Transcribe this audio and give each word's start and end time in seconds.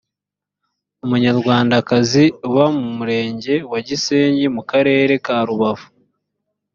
umunyarwandakazi 1.03 2.23
uba 2.47 2.65
mu 2.77 2.87
murenge 2.97 3.53
wa 3.71 3.79
gisenyi 3.87 4.45
mu 4.55 4.61
karere 4.69 5.13
ka 5.25 5.35
rubavu 5.47 5.87